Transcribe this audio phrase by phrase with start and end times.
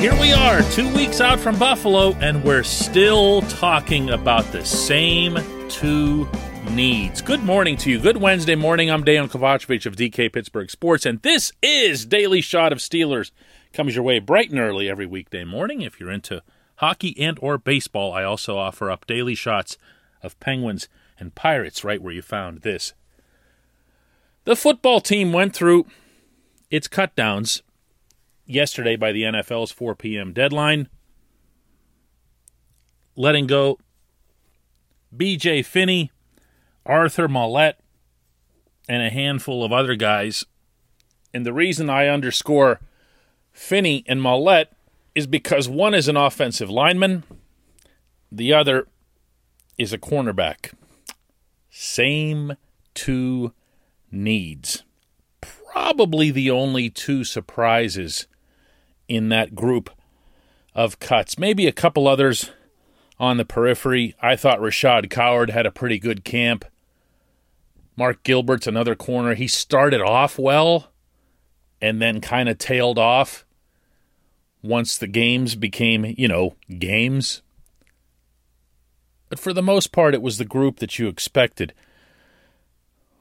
[0.00, 5.38] Here we are, two weeks out from Buffalo, and we're still talking about the same
[5.68, 6.26] two
[6.70, 7.20] needs.
[7.20, 8.00] Good morning to you.
[8.00, 8.90] Good Wednesday morning.
[8.90, 13.30] I'm Dejan Kovacevic of DK Pittsburgh Sports, and this is Daily Shot of Steelers.
[13.74, 15.82] Comes your way bright and early every weekday morning.
[15.82, 16.42] If you're into
[16.76, 19.76] hockey and or baseball, I also offer up daily shots
[20.22, 22.94] of Penguins and Pirates right where you found this.
[24.44, 25.84] The football team went through
[26.70, 27.60] its cutdowns
[28.50, 30.32] yesterday by the NFL's 4 p.m.
[30.32, 30.88] deadline,
[33.16, 33.78] letting go
[35.16, 36.10] BJ Finney,
[36.84, 37.74] Arthur Maulet,
[38.88, 40.44] and a handful of other guys.
[41.32, 42.80] And the reason I underscore
[43.52, 44.68] Finney and Maulet
[45.14, 47.24] is because one is an offensive lineman,
[48.32, 48.86] the other
[49.76, 50.72] is a cornerback.
[51.70, 52.56] Same
[52.94, 53.52] two
[54.10, 54.82] needs.
[55.40, 58.26] Probably the only two surprises
[59.10, 59.90] in that group
[60.72, 61.36] of cuts.
[61.36, 62.50] Maybe a couple others
[63.18, 64.14] on the periphery.
[64.22, 66.64] I thought Rashad Coward had a pretty good camp.
[67.96, 69.34] Mark Gilbert's another corner.
[69.34, 70.92] He started off well
[71.82, 73.44] and then kind of tailed off
[74.62, 77.42] once the games became, you know, games.
[79.28, 81.74] But for the most part, it was the group that you expected.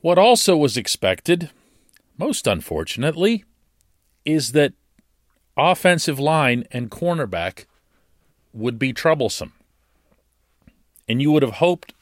[0.00, 1.50] What also was expected,
[2.16, 3.44] most unfortunately,
[4.24, 4.72] is that
[5.56, 7.66] offensive line and cornerback
[8.52, 9.52] would be troublesome.
[11.08, 11.92] And you would have hoped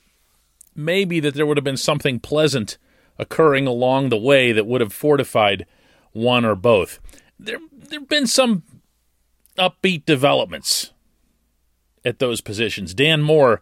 [0.74, 2.78] maybe that there would have been something pleasant
[3.18, 5.66] occurring along the way that would have fortified
[6.12, 6.98] one or both.
[7.38, 8.62] There there've been some
[9.58, 10.92] upbeat developments
[12.04, 12.94] at those positions.
[12.94, 13.60] Dan Moore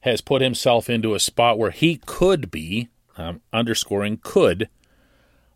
[0.00, 4.68] has put himself into a spot where he could be, um, underscoring could,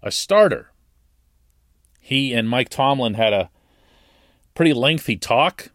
[0.02, 0.72] a starter.
[2.00, 3.50] He and Mike Tomlin had a
[4.58, 5.68] pretty lengthy talk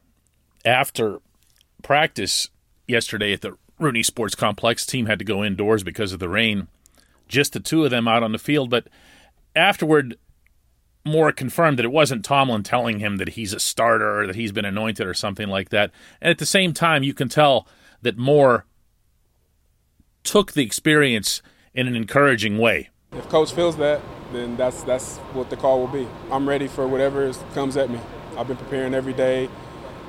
[0.65, 1.21] after
[1.83, 2.49] practice
[2.85, 4.85] yesterday at the Rooney Sports Complex.
[4.85, 6.67] Team had to go indoors because of the rain.
[7.29, 8.89] Just the two of them out on the field, but
[9.55, 10.17] afterward,
[11.05, 14.51] Moore confirmed that it wasn't Tomlin telling him that he's a starter or that he's
[14.51, 15.89] been anointed or something like that.
[16.19, 17.65] And at the same time, you can tell
[18.01, 18.65] that Moore
[20.23, 21.41] took the experience
[21.73, 22.89] in an encouraging way.
[23.13, 24.01] If coach feels that,
[24.33, 26.05] then that's that's what the call will be.
[26.29, 28.01] I'm ready for whatever comes at me.
[28.37, 29.49] I've been preparing every day.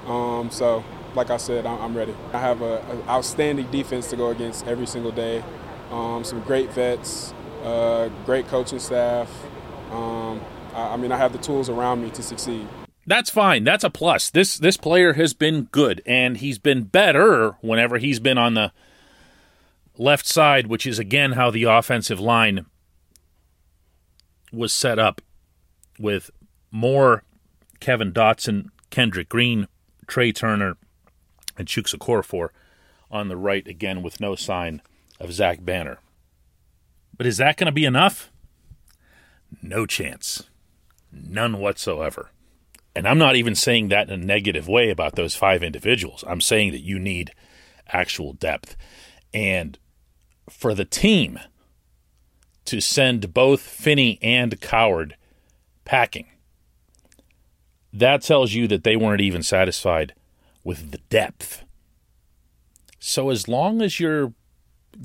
[0.06, 2.14] Um, so, like I said, I'm ready.
[2.32, 5.42] I have an outstanding defense to go against every single day.
[5.90, 7.32] Um, some great vets,
[7.62, 9.30] uh, great coaching staff.
[9.90, 10.40] Um,
[10.74, 12.66] I, I mean, I have the tools around me to succeed.
[13.06, 13.64] That's fine.
[13.64, 14.30] That's a plus.
[14.30, 18.72] This this player has been good, and he's been better whenever he's been on the
[19.98, 22.66] left side, which is again how the offensive line
[24.52, 25.20] was set up
[25.98, 26.30] with
[26.70, 27.24] Moore
[27.80, 29.68] Kevin Dotson, Kendrick Green,
[30.06, 30.76] Trai Turner,
[31.56, 32.48] and Chuks Okorafor
[33.10, 34.82] on the right again with no sign
[35.20, 35.98] of Zach Banner.
[37.16, 38.30] But is that going to be enough?
[39.62, 40.44] No chance.
[41.12, 42.30] None whatsoever.
[42.96, 46.24] And I'm not even saying that in a negative way about those five individuals.
[46.26, 47.32] I'm saying that you need
[47.88, 48.76] actual depth.
[49.32, 49.78] And
[50.48, 51.38] for the team
[52.64, 55.16] to send both Finney and Coward
[55.84, 56.26] packing
[57.94, 60.14] that tells you that they weren't even satisfied
[60.64, 61.64] with the depth.
[62.98, 64.32] So, as long as you're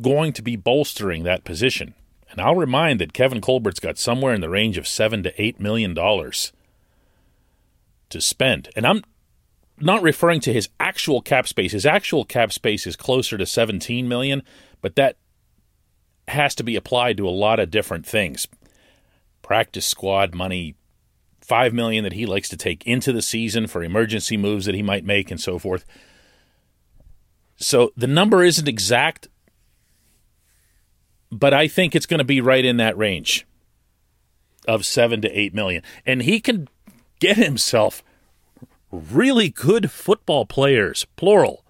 [0.01, 1.94] going to be bolstering that position,
[2.31, 5.59] and I'll remind that Kevin Colbert's got somewhere in the range of seven to eight
[5.59, 6.51] million dollars
[8.09, 8.69] to spend.
[8.75, 9.03] And I'm
[9.79, 11.73] not referring to his actual cap space.
[11.73, 14.41] His actual cap space is closer to 17 million,
[14.81, 15.17] but that
[16.28, 18.47] has to be applied to a lot of different things.
[19.41, 20.75] Practice squad money,
[21.49, 24.83] five million that he likes to take into the season for emergency moves that he
[24.83, 25.83] might make and so forth.
[27.57, 29.27] So the number isn't exact,
[31.31, 33.47] but I think it's going to be right in that range
[34.67, 35.81] of seven to eight million.
[36.05, 36.69] And he can
[37.19, 38.03] get himself
[38.91, 41.66] really good football players, plural,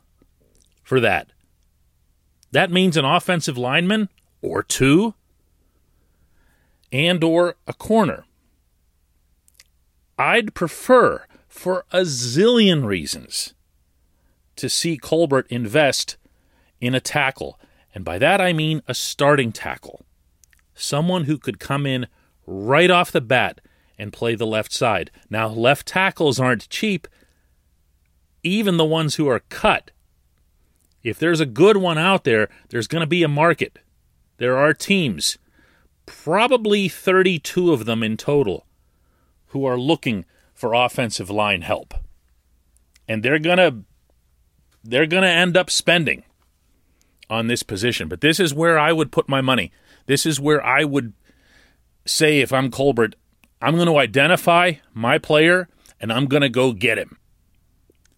[0.83, 1.31] for that.
[2.51, 4.09] That means an offensive lineman
[4.41, 5.13] or two
[6.91, 8.25] and or a corner.
[10.19, 13.53] I'd prefer, for a zillion reasons,
[14.57, 16.17] to see Colbert invest
[16.81, 17.57] in a tackle.
[17.95, 20.05] And by that I mean a starting tackle.
[20.75, 22.07] Someone who could come in
[22.45, 23.61] right off the bat
[23.97, 25.09] and play the left side.
[25.29, 27.07] Now, left tackles aren't cheap,
[28.43, 29.91] even the ones who are cut.
[31.01, 33.79] If there's a good one out there, there's going to be a market.
[34.37, 35.37] There are teams,
[36.05, 38.65] probably 32 of them in total,
[39.49, 41.93] who are looking for offensive line help.
[43.07, 43.83] And they're going to
[44.83, 46.23] they're going to end up spending
[47.29, 48.07] on this position.
[48.07, 49.71] But this is where I would put my money.
[50.05, 51.13] This is where I would
[52.05, 53.15] say if I'm Colbert,
[53.61, 55.67] I'm going to identify my player
[55.99, 57.17] and I'm going to go get him.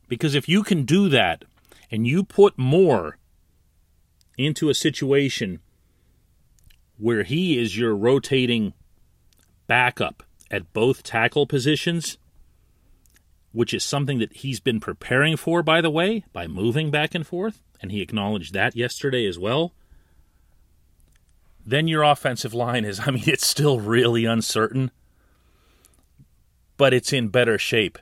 [0.07, 1.45] Because if you can do that
[1.89, 3.17] and you put Moore
[4.37, 5.59] into a situation
[6.97, 8.73] where he is your rotating
[9.67, 12.17] backup at both tackle positions,
[13.53, 17.25] which is something that he's been preparing for, by the way, by moving back and
[17.25, 19.73] forth, and he acknowledged that yesterday as well.
[21.65, 24.91] Then your offensive line is, I mean, it's still really uncertain,
[26.77, 27.97] but it's in better shape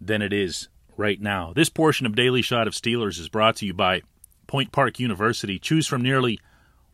[0.00, 1.52] than it is right now.
[1.54, 4.02] This portion of Daily Shot of Steelers is brought to you by
[4.46, 5.58] Point Park University.
[5.58, 6.38] Choose from nearly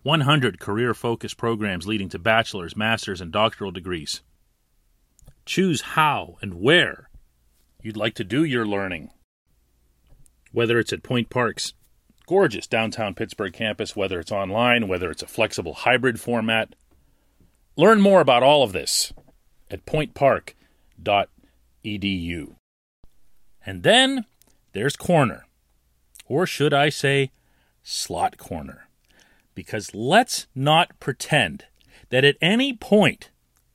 [0.03, 4.23] 100 career focused programs leading to bachelor's, master's, and doctoral degrees.
[5.47, 7.09] Choose how and where
[7.83, 9.11] you'd like to do your learning.
[10.53, 11.75] Whether it's at Point Park's
[12.27, 16.75] gorgeous downtown Pittsburgh campus, whether it's online, whether it's a flexible hybrid format.
[17.77, 19.13] Learn more about all of this
[19.71, 22.55] at pointpark.edu.
[23.67, 24.25] And then
[24.73, 25.47] there's corner,
[26.27, 27.33] or should I say,
[27.83, 28.85] slot corner
[29.55, 31.67] because let's not pretend
[32.11, 33.31] that at any point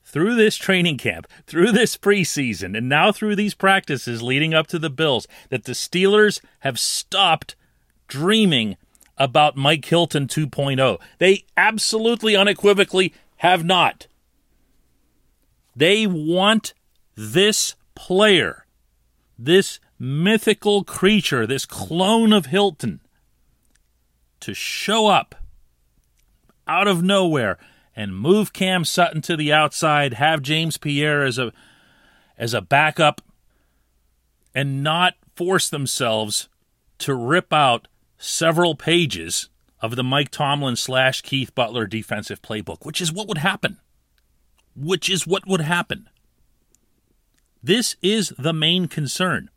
[0.09, 4.79] through this training camp, through this preseason, and now through these practices leading up to
[4.79, 7.55] the Bills, that the Steelers have stopped
[8.07, 8.75] dreaming
[9.17, 10.99] about Mike Hilton 2.0.
[11.19, 14.07] They absolutely unequivocally have not.
[15.75, 16.73] They want
[17.15, 18.65] this player,
[19.37, 22.99] this mythical creature, this clone of Hilton,
[24.39, 25.35] to show up
[26.67, 27.59] out of nowhere
[27.95, 31.51] and move Cam Sutton to the outside, have James Pierre as a
[32.37, 33.21] as a backup
[34.55, 36.47] and not force themselves
[36.99, 37.87] to rip out
[38.17, 39.49] several pages
[39.81, 43.77] of the Mike Tomlin slash Keith Butler defensive playbook, which is what would happen.
[44.75, 46.09] Which is what would happen.
[47.61, 49.49] This is the main concern.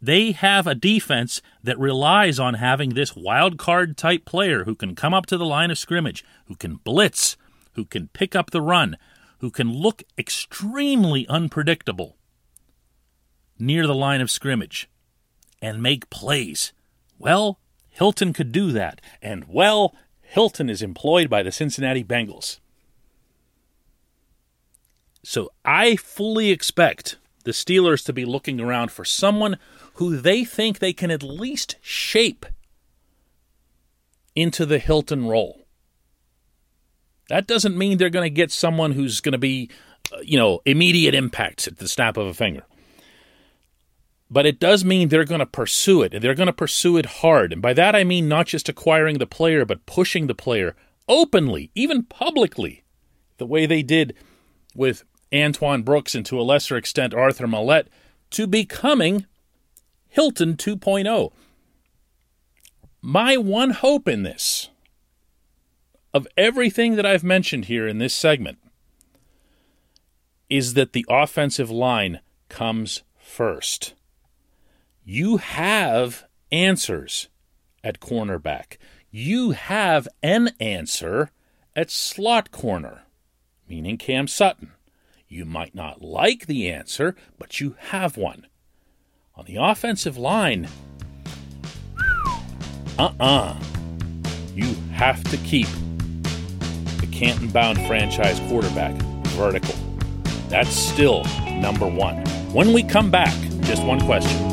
[0.00, 4.94] They have a defense that relies on having this wild card type player who can
[4.94, 7.36] come up to the line of scrimmage, who can blitz,
[7.72, 8.96] who can pick up the run,
[9.38, 12.16] who can look extremely unpredictable
[13.58, 14.88] near the line of scrimmage
[15.62, 16.72] and make plays.
[17.18, 17.58] Well,
[17.88, 19.00] Hilton could do that.
[19.22, 22.60] And well, Hilton is employed by the Cincinnati Bengals.
[25.22, 29.58] So I fully expect the Steelers to be looking around for someone
[29.96, 32.44] who they think they can at least shape
[34.34, 35.66] into the Hilton role.
[37.28, 39.70] That doesn't mean they're going to get someone who's going to be,
[40.12, 42.62] uh, you know, immediate impacts at the snap of a finger.
[44.30, 47.06] But it does mean they're going to pursue it, and they're going to pursue it
[47.06, 47.52] hard.
[47.52, 50.76] And by that I mean not just acquiring the player, but pushing the player
[51.08, 52.84] openly, even publicly,
[53.38, 54.14] the way they did
[54.74, 55.04] with
[55.34, 57.88] Antoine Brooks and to a lesser extent Arthur Maulet,
[58.32, 59.24] to becoming
[60.16, 61.30] Hilton 2.0.
[63.02, 64.70] My one hope in this,
[66.14, 68.56] of everything that I've mentioned here in this segment,
[70.48, 73.92] is that the offensive line comes first.
[75.04, 77.28] You have answers
[77.84, 78.78] at cornerback.
[79.10, 81.30] You have an answer
[81.76, 83.02] at slot corner,
[83.68, 84.72] meaning Cam Sutton.
[85.28, 88.46] You might not like the answer, but you have one.
[89.38, 90.66] On the offensive line,
[92.98, 93.14] uh uh-uh.
[93.20, 93.56] uh
[94.54, 95.66] You have to keep
[97.00, 98.94] the Canton bound franchise quarterback
[99.34, 99.74] vertical.
[100.48, 101.24] That's still
[101.60, 102.24] number one.
[102.54, 104.45] When we come back, just one question.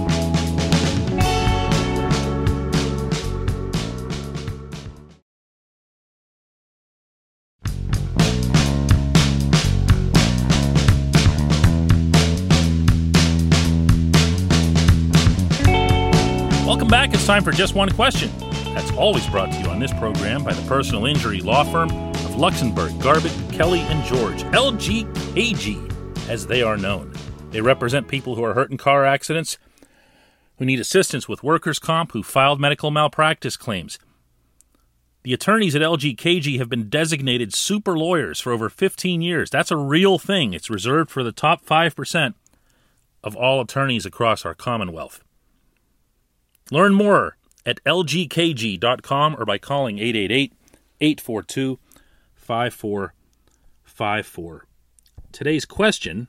[17.24, 18.30] It's time for just one question.
[18.74, 22.36] That's always brought to you on this program by the personal injury law firm of
[22.36, 27.14] Luxenberg, Garbett, Kelly, and George, LGKG, as they are known.
[27.52, 29.58] They represent people who are hurt in car accidents,
[30.58, 33.98] who need assistance with workers' comp, who filed medical malpractice claims.
[35.24, 39.50] The attorneys at LGKG have been designated super lawyers for over 15 years.
[39.50, 40.54] That's a real thing.
[40.54, 42.34] It's reserved for the top 5%
[43.24, 45.24] of all attorneys across our Commonwealth.
[46.72, 50.54] Learn more at lgkg.com or by calling 888
[51.02, 51.80] 842
[52.36, 54.66] 5454.
[55.32, 56.28] Today's question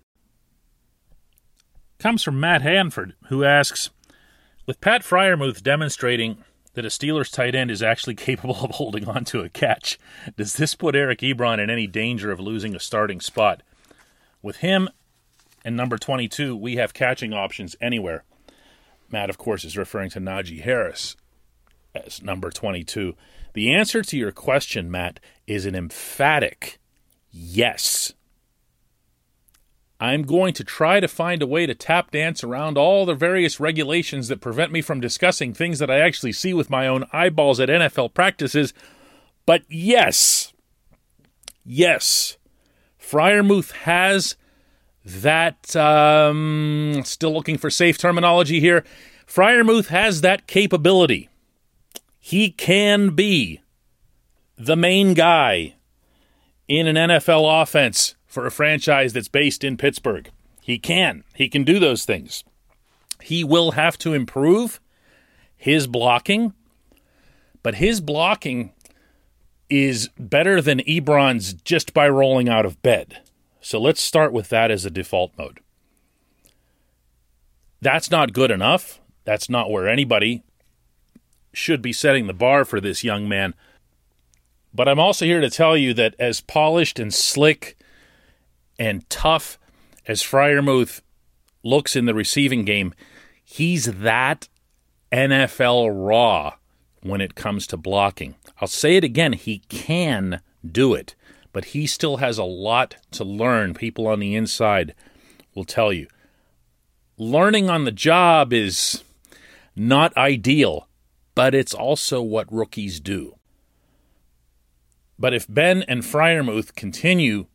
[1.99, 3.91] comes from Matt Hanford, who asks
[4.67, 6.39] With Pat Freiermuth demonstrating
[6.75, 9.99] that a Steelers tight end is actually capable of holding on to a catch,
[10.37, 13.63] does this put Eric Ebron in any danger of losing a starting spot?
[14.43, 14.89] With him
[15.65, 18.25] and number 22, we have catching options anywhere.
[19.11, 21.17] Matt, of course, is referring to Najee Harris
[21.95, 23.15] as number 22.
[23.53, 26.79] The answer to your question, Matt, is an emphatic
[27.31, 28.13] yes.
[30.01, 33.61] I'm going to try to find a way to tap dance around all the various
[33.61, 37.61] regulations that prevent me from discussing things that I actually see with my own eyeballs
[37.61, 38.75] at NFL practices.
[39.47, 40.53] But yes,
[41.65, 42.37] yes,
[43.01, 44.37] Freiermuth has
[45.05, 45.75] that.
[45.77, 48.85] Um, still looking for safe terminology here.
[49.27, 51.29] Freiermuth has that capability.
[52.19, 53.61] He can be
[54.57, 55.75] the main guy
[56.69, 60.31] in an NFL offense for a franchise that's based in Pittsburgh.
[60.61, 61.25] He can.
[61.35, 62.45] He can do those things.
[63.23, 64.81] He will have to improve
[65.57, 66.55] his blocking,
[67.63, 68.73] but his blocking
[69.69, 73.21] is better than Ebron's just by rolling out of bed.
[73.65, 75.59] So let's start with that as a default mode.
[77.81, 79.01] That's not good enough.
[79.25, 80.43] That's not where anybody
[81.55, 83.55] should be setting the bar for this young man.
[84.75, 87.79] But I'm also here to tell you that as polished and slick
[88.79, 89.59] and tough
[90.07, 91.01] as Freiermuth
[91.63, 92.93] looks in the receiving game,
[93.43, 94.47] he's that
[95.11, 96.57] NFL raw
[97.01, 98.35] when it comes to blocking.
[98.61, 101.15] I'll say it again, he can do it,
[101.55, 103.73] but he still has a lot to learn.
[103.73, 104.93] People on the inside
[105.55, 106.09] will tell you.
[107.17, 109.05] Learning on the job is
[109.77, 110.89] not ideal,
[111.37, 113.37] but it's also what rookies do.
[115.17, 117.47] But if Ben and Freiermuth continue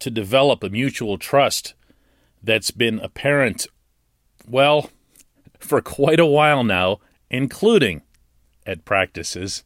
[0.00, 1.74] to develop a mutual trust
[2.42, 3.68] that's been apparent,
[4.48, 4.90] well,
[5.60, 6.98] for quite a while now,
[7.30, 8.02] including
[8.66, 9.62] at practices,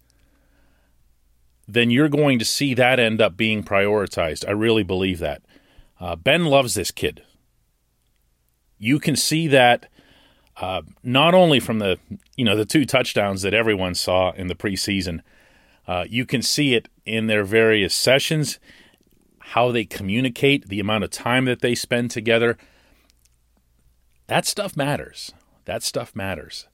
[1.67, 4.47] then you're going to see that end up being prioritized.
[4.47, 5.43] I really believe that.
[6.01, 7.23] Uh, ben loves this kid.
[8.79, 9.89] You can see that
[10.57, 11.99] uh, not only from the
[12.37, 15.21] you know the two touchdowns that everyone saw in the preseason.
[15.87, 18.59] Uh, you can see it in their various sessions
[19.53, 22.57] how they communicate, the amount of time that they spend together.
[24.27, 25.33] That stuff matters.
[25.67, 26.69] That stuff matters.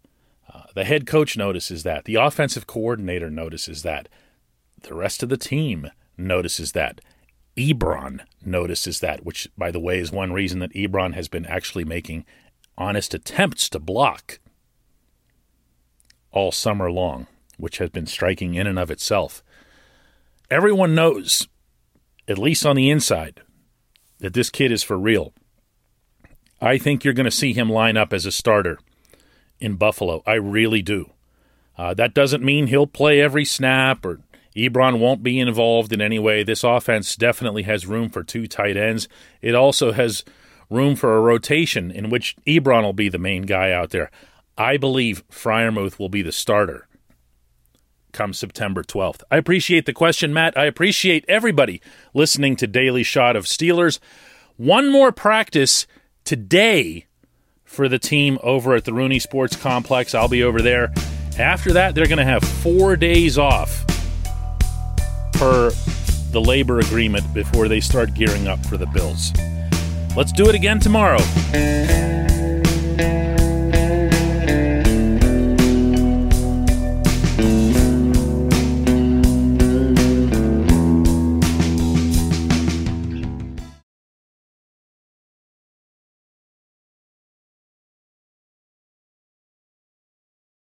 [0.52, 2.04] Uh, the head coach notices that.
[2.04, 4.08] The offensive coordinator notices that.
[4.82, 7.00] The rest of the team notices that.
[7.56, 11.84] Ebron notices that, which, by the way, is one reason that Ebron has been actually
[11.84, 12.24] making
[12.76, 14.38] honest attempts to block
[16.30, 19.42] all summer long, which has been striking in and of itself.
[20.50, 21.48] Everyone knows
[22.28, 23.40] at least on the inside,
[24.18, 25.32] that this kid is for real.
[26.60, 28.78] I think you're going to see him line up as a starter
[29.58, 30.22] in Buffalo.
[30.26, 31.12] I really do.
[31.76, 34.20] Uh, that doesn't mean he'll play every snap or
[34.58, 36.42] Ebron won't be involved in any way.
[36.42, 39.08] This offense definitely has room for two tight ends.
[39.40, 40.24] It also has
[40.68, 44.10] room for a rotation in which Ebron will be the main guy out there.
[44.56, 46.88] I believe Freiermuth will be the starter
[48.12, 49.22] come September 12th.
[49.30, 50.56] I appreciate the question, Matt.
[50.58, 51.80] I appreciate everybody
[52.14, 54.00] listening to Daily Shot of Steelers.
[54.56, 55.86] One more practice
[56.24, 57.06] today
[57.64, 60.14] for the team over at the Rooney Sports Complex.
[60.14, 60.92] I'll be over there.
[61.38, 63.84] After that, they're going to have four days off
[65.38, 65.70] per
[66.32, 69.32] the labor agreement before they start gearing up for the Bills.
[70.16, 71.18] Let's do it again tomorrow.